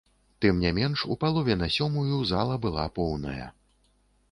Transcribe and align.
Тым 0.45 0.61
не 0.63 0.71
менш, 0.77 1.03
у 1.15 1.17
палове 1.23 1.59
на 1.61 1.69
сёмую 1.77 2.17
зала 2.33 2.57
была 2.65 2.89
поўная. 2.99 3.49